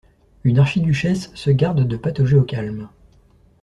[0.43, 2.89] Une archiduchesse se garde de patauger au calme.